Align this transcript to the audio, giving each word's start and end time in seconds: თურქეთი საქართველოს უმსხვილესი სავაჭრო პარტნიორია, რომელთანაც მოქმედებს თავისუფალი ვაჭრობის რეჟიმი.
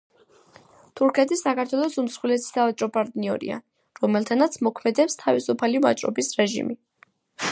თურქეთი 0.99 1.35
საქართველოს 1.41 1.97
უმსხვილესი 2.03 2.47
სავაჭრო 2.55 2.87
პარტნიორია, 2.95 3.59
რომელთანაც 4.05 4.57
მოქმედებს 4.69 5.21
თავისუფალი 5.23 5.83
ვაჭრობის 5.87 6.33
რეჟიმი. 6.41 6.79